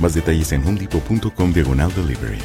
[0.00, 2.38] Más detalles en homedepot.com diagonal delivery.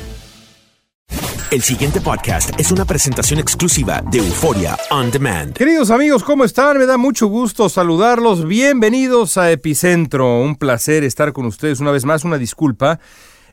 [1.52, 5.54] El siguiente podcast es una presentación exclusiva de Euforia On Demand.
[5.54, 6.78] Queridos amigos, ¿cómo están?
[6.78, 8.48] Me da mucho gusto saludarlos.
[8.48, 10.40] Bienvenidos a Epicentro.
[10.42, 12.24] Un placer estar con ustedes una vez más.
[12.24, 13.02] Una disculpa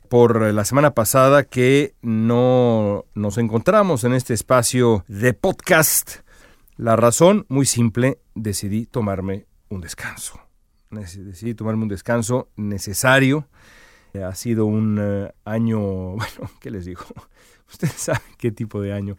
[0.09, 6.19] por la semana pasada que no nos encontramos en este espacio de podcast.
[6.77, 10.39] La razón, muy simple, decidí tomarme un descanso.
[10.91, 13.49] Decidí tomarme un descanso necesario
[14.15, 15.81] ha sido un eh, año,
[16.17, 17.03] bueno, ¿qué les digo?
[17.71, 19.17] Ustedes saben qué tipo de año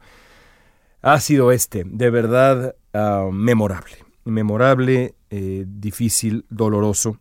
[1.02, 3.96] ha sido este, de verdad ah, memorable,
[4.26, 7.18] memorable, eh, difícil, doloroso.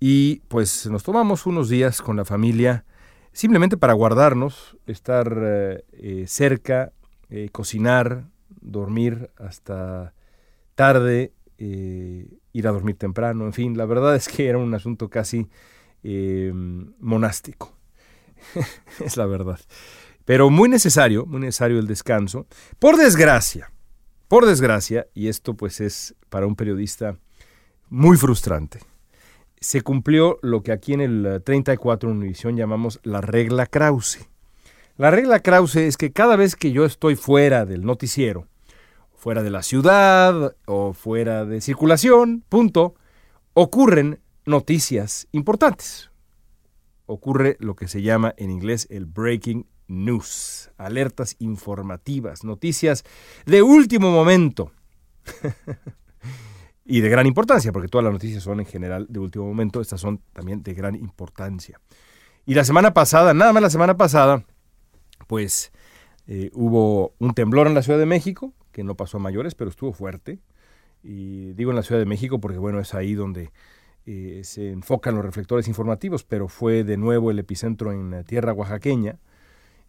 [0.00, 2.84] Y pues nos tomamos unos días con la familia
[3.32, 5.32] simplemente para guardarnos, estar
[5.92, 6.92] eh, cerca,
[7.52, 8.26] cocinar,
[8.60, 10.12] dormir hasta
[10.74, 15.48] tarde, ir a dormir temprano, en fin, la verdad es que era un asunto casi
[16.06, 17.74] Em, monástico.
[19.00, 19.58] es la verdad.
[20.26, 22.46] Pero muy necesario, muy necesario el descanso.
[22.78, 23.72] Por desgracia,
[24.28, 27.16] por desgracia, y esto pues es para un periodista
[27.88, 28.80] muy frustrante,
[29.60, 34.28] se cumplió lo que aquí en el 34 Univisión llamamos la regla Krause.
[34.98, 38.46] La regla Krause es que cada vez que yo estoy fuera del noticiero,
[39.14, 42.94] fuera de la ciudad o fuera de circulación, punto,
[43.54, 46.10] ocurren noticias importantes.
[47.06, 53.04] Ocurre lo que se llama en inglés el breaking news, alertas informativas, noticias
[53.46, 54.72] de último momento.
[56.84, 60.00] y de gran importancia, porque todas las noticias son en general de último momento, estas
[60.00, 61.80] son también de gran importancia.
[62.46, 64.44] Y la semana pasada, nada más la semana pasada,
[65.26, 65.72] pues
[66.26, 69.70] eh, hubo un temblor en la Ciudad de México, que no pasó a mayores, pero
[69.70, 70.40] estuvo fuerte.
[71.02, 73.50] Y digo en la Ciudad de México porque, bueno, es ahí donde
[74.06, 79.18] eh, se enfocan los reflectores informativos, pero fue de nuevo el epicentro en tierra oaxaqueña.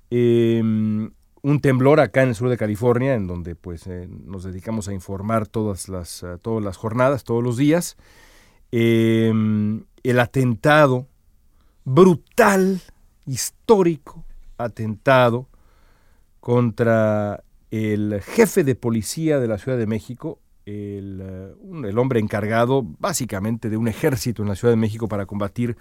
[0.09, 1.12] Em,
[1.42, 4.94] un temblor acá en el sur de California, en donde pues eh, nos dedicamos a
[4.94, 7.98] informar todas las, eh, todas las jornadas, todos los días.
[8.72, 11.08] Em, el atentado
[11.84, 12.82] brutal,
[13.26, 14.26] histórico
[14.58, 15.47] atentado
[16.40, 21.53] contra el jefe de policía de la Ciudad de México, el,
[21.85, 25.78] el, hombre encargado básicamente de un ejército en la Ciudad de México para combatir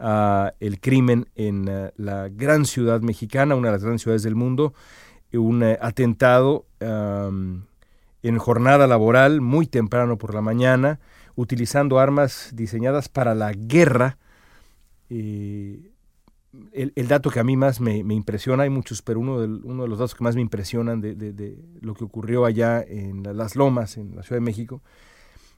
[0.00, 4.34] uh, el crimen en uh, la gran ciudad mexicana, una de las grandes ciudades del
[4.34, 4.74] mundo,
[5.32, 6.66] un uh, atentado
[8.22, 11.00] en jornada laboral muy temprano por la mañana,
[11.34, 14.18] utilizando armas diseñadas para la guerra.
[15.08, 15.92] Eh,
[16.72, 19.88] el, dato que a mí más me, impresiona, hay muchos, pero uno de, uno de
[19.88, 24.16] los datos que más me impresionan de, lo que ocurrió allá en Las Lomas, en
[24.16, 24.82] la Ciudad de México,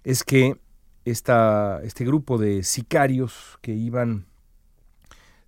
[0.05, 0.59] es que
[1.05, 4.27] esta, este grupo de sicarios que iban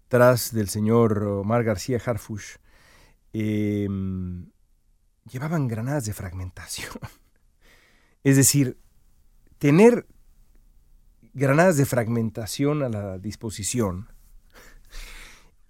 [0.09, 2.57] tras del señor Omar García Harfush,
[3.33, 4.51] em,
[5.31, 6.91] llevaban granadas de fragmentación.
[8.25, 8.79] Es decir,
[9.59, 10.07] tener
[11.33, 14.12] granadas de fragmentación a la disposición,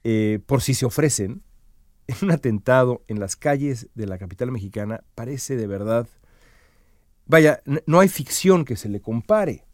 [0.04, 1.42] eh, por si se ofrecen,
[2.06, 6.08] en un atentado en las calles de la capital mexicana, parece de verdad...
[7.26, 9.64] Vaya, no hay ficción que se le compare.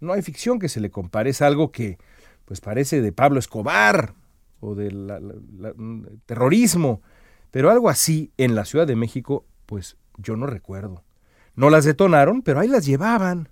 [0.00, 1.30] No hay ficción que se le compare.
[1.30, 1.98] Es algo que
[2.44, 4.14] pues parece de Pablo Escobar
[4.60, 7.02] o del terrorismo.
[7.50, 11.04] Pero algo así en la Ciudad de México, pues yo no recuerdo.
[11.54, 13.48] No las detonaron, pero ahí las llevaban.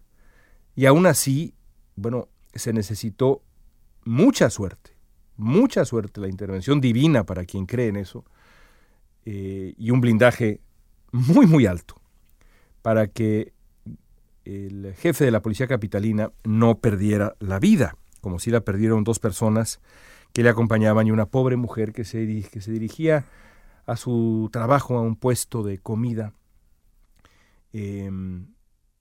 [0.75, 1.55] Y aún así,
[1.95, 3.43] bueno, se necesitó
[4.05, 4.92] mucha suerte,
[5.37, 8.25] mucha suerte, la intervención divina para quien cree en eso,
[9.25, 10.61] eh, y un blindaje
[11.13, 12.01] muy, muy alto
[12.83, 13.53] para que
[14.45, 19.19] el jefe de la policía capitalina no perdiera la vida, como si la perdieron dos
[19.19, 19.81] personas
[20.33, 23.27] que le acompañaban y una pobre mujer que se, que se dirigía
[23.87, 26.33] a su trabajo, a un puesto de comida,
[27.73, 28.49] em,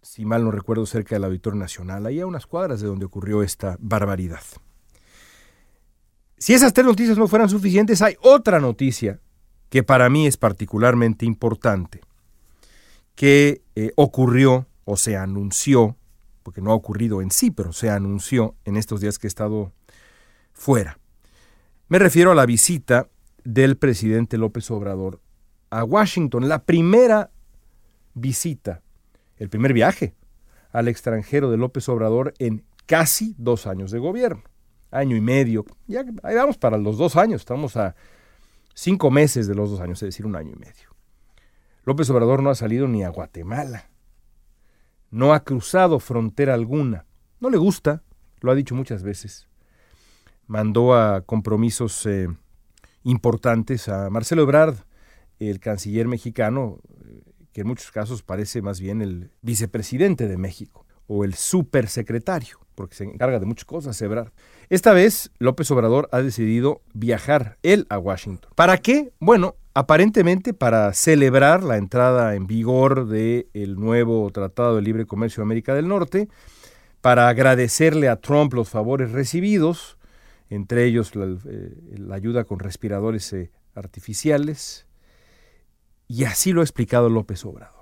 [0.02, 3.44] si mal no recuerdo, cerca del Auditorio Nacional, ahí a unas cuadras de donde ocurrió
[3.44, 4.42] esta barbaridad.
[6.42, 9.20] Si esas tres noticias no fueran suficientes, hay otra noticia
[9.70, 12.02] que para mí es particularmente importante,
[13.14, 15.98] que eh, ocurrió o se anunció,
[16.42, 19.72] porque no ha ocurrido en sí, pero se anunció en estos días que he estado
[20.52, 20.98] fuera.
[21.90, 23.08] Me refiero a la visita
[23.44, 25.22] del presidente López Obrador
[25.70, 27.30] a Washington, la primera
[28.16, 28.82] visita,
[29.38, 30.16] el primer viaje
[30.72, 34.42] al extranjero de López Obrador en casi dos años de gobierno,
[34.92, 37.96] año y medio, ya ahí vamos para los dos años, estamos a
[38.74, 40.90] cinco meses de los dos años, es decir, un año y medio.
[41.84, 43.90] López Obrador no ha salido ni a Guatemala,
[45.10, 47.06] no ha cruzado frontera alguna,
[47.40, 48.04] no le gusta,
[48.42, 49.48] lo ha dicho muchas veces.
[50.48, 52.28] Mandó a compromisos eh,
[53.04, 54.76] importantes a Marcelo Ebrard,
[55.40, 57.24] el canciller mexicano, eh,
[57.54, 62.96] que en muchos casos parece más bien el vicepresidente de México o el supersecretario, porque
[62.96, 64.32] se encarga de muchas cosas, Ebrard.
[64.70, 68.50] Esta vez López Obrador ha decidido viajar él a Washington.
[68.56, 69.12] ¿Para qué?
[69.20, 75.48] Bueno, aparentemente para celebrar la entrada en vigor del nuevo Tratado de Libre Comercio de
[75.48, 76.30] América del Norte,
[77.02, 79.98] para agradecerle a Trump los favores recibidos,
[80.50, 81.76] entre ellos la, eh,
[82.14, 84.88] ayuda con respiradores eh, artificiales,
[86.08, 87.81] y así lo ha explicado López Obrador.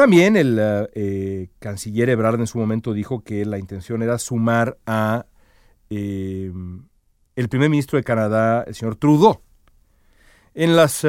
[0.00, 0.58] También el
[0.94, 5.26] eh, canciller Ebrard en su momento dijo que la intención era sumar a
[5.90, 9.42] el primer ministro de Canadá, el señor Trudeau.
[10.54, 11.06] En las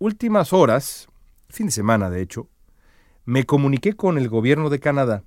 [0.00, 1.06] últimas horas,
[1.48, 2.48] fin de semana de hecho,
[3.24, 5.22] me comuniqué con el gobierno de Canadá,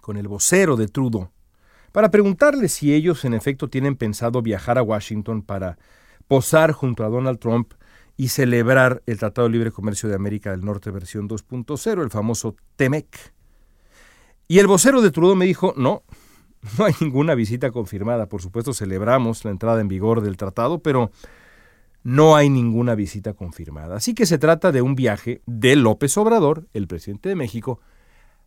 [0.00, 1.32] con el vocero de Trudeau,
[1.90, 5.78] para preguntarle si ellos en efecto tienen pensado viajar a Washington para
[6.28, 7.72] posar junto a Donald Trump
[8.16, 12.56] y celebrar el Tratado de Libre Comercio de América del Norte versión 2.0, el famoso
[12.76, 13.32] TEMEC.
[14.48, 16.02] Y el vocero de Trudeau me dijo, no,
[16.78, 18.26] no hay ninguna visita confirmada.
[18.26, 21.10] Por supuesto, celebramos la entrada en vigor del tratado, pero
[22.02, 23.96] no hay ninguna visita confirmada.
[23.96, 27.80] Así que se trata de un viaje de López Obrador, el presidente de México,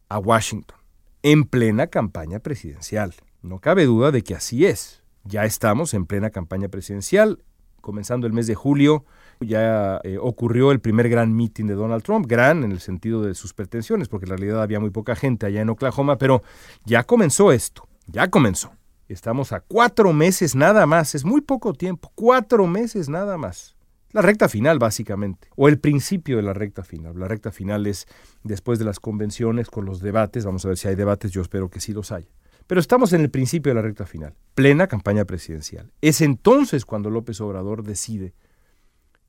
[0.10, 0.78] a Washington,
[1.22, 3.14] en plena campaña presidencial.
[3.42, 5.04] No cabe duda de que así es.
[5.24, 7.44] Ya estamos en plena campaña presidencial,
[7.84, 9.06] comenzando el mes de julio.
[9.42, 13.36] Ya eh, ocurrió el primer gran meeting de Donald Trump, gran en el sentido de
[13.36, 16.42] sus pretensiones, porque en realidad había muy poca gente allá en Oklahoma, pero
[16.86, 18.72] ya comenzó esto, ya comenzó.
[19.10, 23.76] Estamos a cuatro meses nada más, es muy poco tiempo, cuatro meses nada más.
[24.14, 27.20] La recta final, básicamente, o el principio de la recta final.
[27.20, 28.08] La recta final es
[28.44, 31.70] después de las convenciones con los debates, vamos a ver si hay debates, yo espero
[31.70, 32.30] que sí los haya.
[32.68, 35.92] Pero estamos en el principio de la recta final, plena campaña presidencial.
[36.02, 38.34] Es entonces cuando López Obrador decide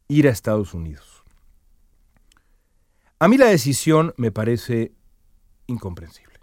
[0.08, 1.24] ir a Estados Unidos.
[3.18, 4.92] A mí la decisión me parece
[5.66, 6.34] incomprensible.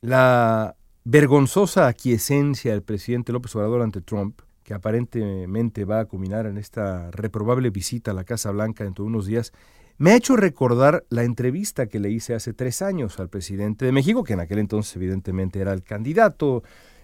[0.00, 6.56] La vergonzosa aquiescencia del presidente López Obrador ante Trump, que aparentemente va a culminar en
[6.56, 9.52] esta reprobable visita a la Casa Blanca dentro de unos días,
[9.96, 13.92] me ha hecho recordar la entrevista que le hice hace tres años al presidente de
[13.92, 16.62] México, que en aquel entonces evidentemente era el candidato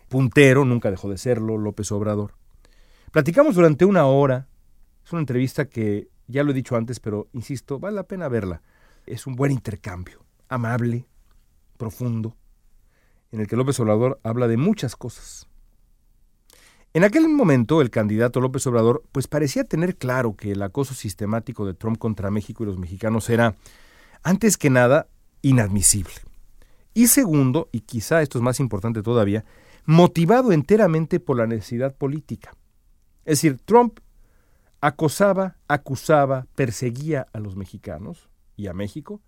[0.08, 2.34] puntero, nunca dejó de serlo, López Obrador.
[3.12, 4.48] Platicamos durante una hora,
[5.04, 8.62] es una entrevista que ya lo he dicho antes, pero insisto, vale la pena verla.
[9.06, 11.06] Es un buen intercambio, amable,
[11.76, 12.36] profundo,
[13.32, 15.49] en el que López Obrador habla de muchas cosas.
[16.92, 21.64] En aquel momento el candidato López Obrador pues parecía tener claro que el acoso sistemático
[21.64, 23.54] de Trump contra México y los mexicanos era,
[24.24, 25.06] antes que nada,
[25.40, 26.14] inadmisible.
[26.92, 29.44] Y segundo, y quizá esto es más importante todavía,
[29.86, 32.56] motivado enteramente por la necesidad política.
[33.24, 34.00] Es decir, Trump
[34.80, 39.20] acosaba, acusaba, perseguía a los mexicanos y a México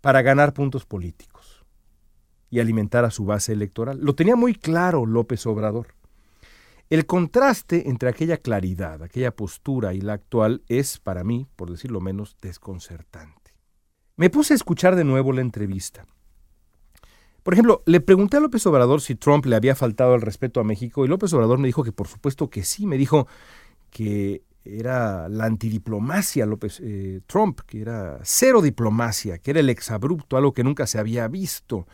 [0.00, 1.64] para ganar puntos políticos
[2.50, 4.00] y alimentar a su base electoral.
[4.00, 5.97] Lo tenía muy claro López Obrador.
[6.90, 12.00] El contraste entre aquella claridad, aquella postura y la actual es, para mí, por decirlo
[12.00, 13.52] menos, desconcertante.
[14.16, 16.06] Me puse a escuchar de nuevo la entrevista.
[17.42, 20.64] Por ejemplo, le pregunté a López Obrador si Trump le había faltado el respeto a
[20.64, 22.86] México y López Obrador me dijo que por supuesto que sí.
[22.86, 23.26] Me dijo
[23.90, 26.46] que era la antidiplomacia
[26.80, 31.28] eh, Trump, que era cero diplomacia, que era el exabrupto, algo que nunca se había
[31.28, 31.86] visto,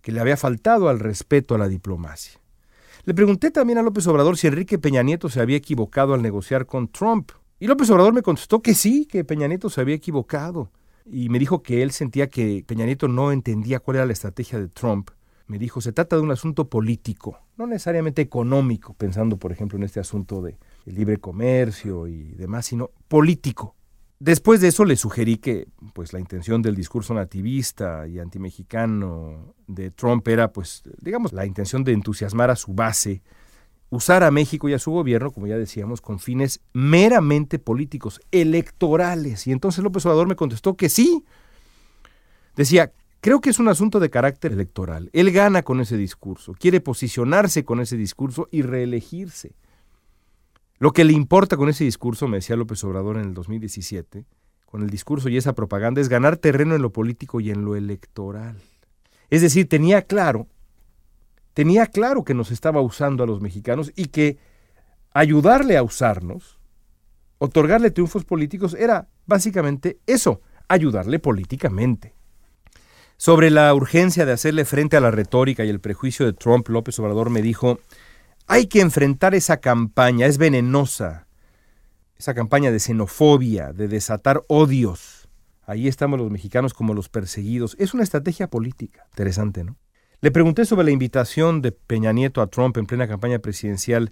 [0.00, 2.40] que le había faltado al respeto a la diplomacia.
[3.06, 6.64] Le pregunté también a López Obrador si Enrique Peña Nieto se había equivocado al negociar
[6.64, 7.32] con Trump.
[7.60, 10.70] Y López Obrador me contestó que sí, que Peña Nieto se había equivocado.
[11.04, 14.58] Y me dijo que él sentía que Peña Nieto no entendía cuál era la estrategia
[14.58, 15.10] de Trump.
[15.46, 19.84] Me dijo, se trata de un asunto político, no necesariamente económico, pensando por ejemplo en
[19.84, 20.56] este asunto de
[20.86, 23.74] libre comercio y demás, sino político.
[24.20, 29.90] Después de eso le sugerí que pues la intención del discurso nativista y antimexicano de
[29.90, 33.22] Trump era pues digamos la intención de entusiasmar a su base,
[33.90, 39.46] usar a México y a su gobierno, como ya decíamos, con fines meramente políticos, electorales.
[39.46, 41.24] Y entonces López Obrador me contestó que sí.
[42.56, 45.10] Decía, creo que es un asunto de carácter electoral.
[45.12, 49.52] Él gana con ese discurso, quiere posicionarse con ese discurso y reelegirse.
[50.78, 54.26] Lo que le importa con ese discurso, me decía López Obrador en el 2017,
[54.66, 57.76] con el discurso y esa propaganda, es ganar terreno en lo político y en lo
[57.76, 58.56] electoral.
[59.30, 60.48] Es decir, tenía claro,
[61.54, 64.38] tenía claro que nos estaba usando a los mexicanos y que
[65.12, 66.58] ayudarle a usarnos,
[67.38, 72.14] otorgarle triunfos políticos, era básicamente eso, ayudarle políticamente.
[73.16, 76.98] Sobre la urgencia de hacerle frente a la retórica y el prejuicio de Trump, López
[76.98, 77.78] Obrador me dijo,
[78.46, 81.26] hay que enfrentar esa campaña, es venenosa.
[82.16, 85.28] Esa campaña de xenofobia, de desatar odios.
[85.66, 87.76] Ahí estamos los mexicanos como los perseguidos.
[87.78, 89.06] Es una estrategia política.
[89.10, 89.76] Interesante, ¿no?
[90.20, 94.10] Le pregunté sobre la invitación de Peña Nieto a Trump en plena campaña presidencial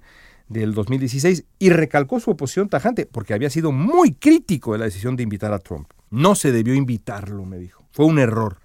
[0.48, 5.16] del 2016 y recalcó su oposición tajante porque había sido muy crítico de la decisión
[5.16, 5.90] de invitar a Trump.
[6.10, 7.86] No se debió invitarlo, me dijo.
[7.92, 8.58] Fue un error.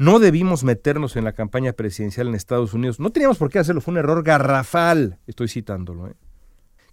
[0.00, 2.98] No debimos meternos en la campaña presidencial en Estados Unidos.
[3.00, 5.18] No teníamos por qué hacerlo, fue un error garrafal.
[5.26, 6.06] Estoy citándolo.
[6.06, 6.14] ¿eh?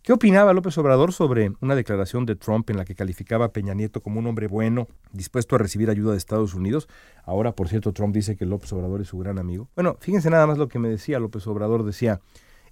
[0.01, 3.73] ¿Qué opinaba López Obrador sobre una declaración de Trump en la que calificaba a Peña
[3.73, 6.89] Nieto como un hombre bueno, dispuesto a recibir ayuda de Estados Unidos?
[7.23, 9.69] Ahora, por cierto, Trump dice que López Obrador es su gran amigo.
[9.73, 11.85] Bueno, fíjense nada más lo que me decía López Obrador.
[11.85, 12.19] Decía,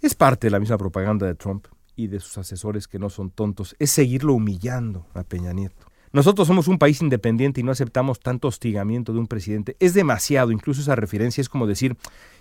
[0.02, 3.32] es parte de la misma propaganda de Trump y de sus asesores que no son
[3.32, 5.86] tontos, es seguirlo humillando a Peña Nieto.
[6.16, 9.76] Nosotros somos un país independiente y no aceptamos tanto hostigamiento de un presidente.
[9.82, 11.98] Es demasiado, incluso esa referencia es como decir,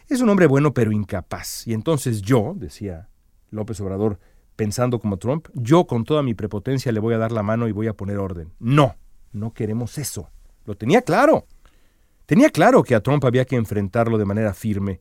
[0.08, 1.66] es un hombre bueno pero incapaz.
[1.66, 3.08] Y entonces yo, decía
[3.50, 4.20] López Obrador,
[4.54, 7.72] pensando como Trump, yo con toda mi prepotencia le voy a dar la mano y
[7.72, 8.52] voy a poner orden.
[8.60, 8.94] No,
[9.32, 10.30] no queremos eso.
[10.66, 11.44] Lo tenía claro.
[12.26, 15.00] Tenía claro que a Trump había que enfrentarlo de manera firme.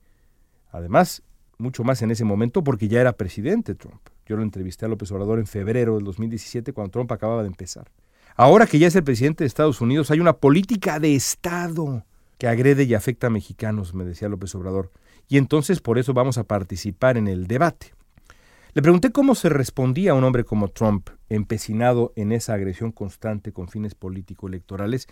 [0.72, 1.22] Además,
[1.60, 4.02] mucho más en ese momento porque ya era presidente Trump.
[4.26, 7.92] Yo lo entrevisté a López Obrador en febrero del 2017 cuando Trump acababa de empezar.
[8.36, 12.04] Ahora que ya es el presidente de Estados Unidos, hay una política de Estado
[12.40, 14.92] que agrede y afecta a mexicanos, me decía López Obrador.
[15.30, 17.94] Y entonces por eso vamos a participar en el debate.
[18.74, 23.52] Le pregunté cómo se respondía a un hombre como Trump, empecinado en esa agresión constante
[23.52, 25.08] con fines político-electorales,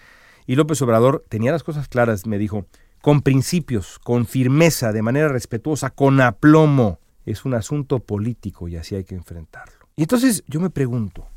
[0.47, 2.65] y López Obrador tenía las cosas claras, me dijo,
[3.01, 6.99] con principios, con firmeza, de manera respetuosa, con aplomo.
[7.27, 9.87] Es un asunto político y así hay que enfrentarlo.
[9.95, 11.27] Y entonces yo me pregunto,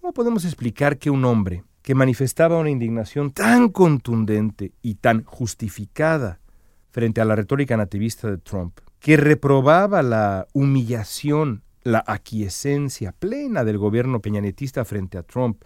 [0.00, 6.40] ¿Cómo podemos explicar que un hombre que manifestaba una indignación tan contundente y tan justificada
[6.90, 13.76] frente a la retórica nativista de Trump, que reprobaba la humillación, la aquiescencia plena del
[13.76, 15.62] gobierno peñanetista frente a Trump,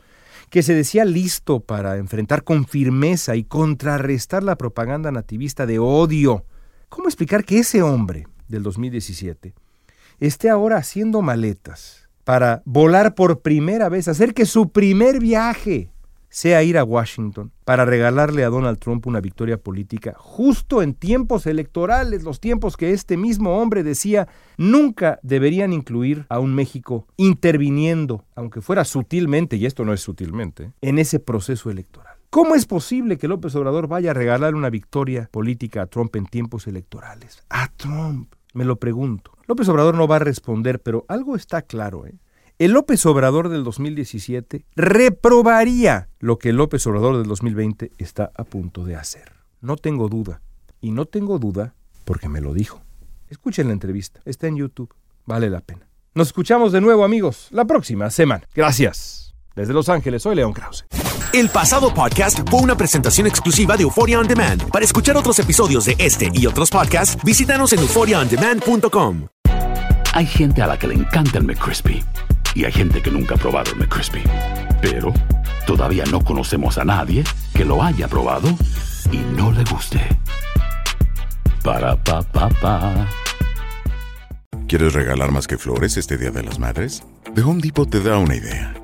[0.51, 6.45] que se decía listo para enfrentar con firmeza y contrarrestar la propaganda nativista de odio.
[6.89, 9.55] ¿Cómo explicar que ese hombre del 2017
[10.19, 15.91] esté ahora haciendo maletas para volar por primera vez, hacer que su primer viaje
[16.35, 21.47] sea ir a Washington para regalarle a Donald Trump una victoria política justo en tiempos
[21.47, 24.27] electorales, los tiempos que este mismo hombre decía
[24.57, 30.73] nunca deberían incluir a un México interviniendo, aunque fuera sutilmente, y esto no es sutilmente,
[30.83, 32.17] en ese proceso electoral.
[32.31, 36.27] ¿Cómo es posible que López Obrador vaya a regalar una victoria política a Trump en
[36.27, 37.45] tiempos electorales?
[37.49, 38.35] A Trump.
[38.55, 39.34] Me lo pregunto.
[39.47, 42.07] López Obrador no va a responder, pero algo está claro.
[42.07, 42.15] ¿eh?
[42.59, 48.45] El López Obrador del 2017 reprobaría lo que el López Obrador del 2020 está a
[48.45, 49.33] punto de hacer.
[49.61, 50.41] No tengo duda.
[50.81, 51.75] Y no tengo duda
[52.05, 52.83] porque me lo dijo.
[53.29, 54.95] Escuchen la entrevista, está en YouTube,
[55.27, 55.89] vale la pena.
[56.15, 58.45] Nos escuchamos de nuevo amigos la próxima semana.
[58.55, 59.35] Gracias.
[59.57, 60.85] Desde Los Ángeles, soy León Krause.
[61.35, 64.71] El pasado podcast fue una presentación exclusiva de Euphoria On Demand.
[64.71, 69.27] Para escuchar otros episodios de este y otros podcasts, visítanos en euphoriaondemand.com.
[70.13, 72.05] Hay gente a la que le encanta el McCrispy
[72.55, 74.23] y hay gente que nunca ha probado el McCrispy.
[74.81, 75.13] Pero
[75.67, 78.49] todavía no conocemos a nadie que lo haya probado
[79.11, 80.01] y no le guste.
[81.65, 83.09] Para pa pa pa.
[84.69, 87.03] ¿Quieres regalar más que flores este Día de las Madres?
[87.35, 88.84] The Home Depot te da una idea.